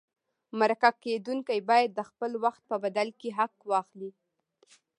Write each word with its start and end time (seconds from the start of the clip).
مرکه 0.59 0.89
کېدونکی 1.03 1.59
باید 1.69 1.89
د 1.95 1.99
خپل 2.09 2.31
وخت 2.43 2.61
په 2.69 2.75
بدل 2.83 3.07
کې 3.19 3.29
حق 3.37 3.55
واخلي. 3.71 4.11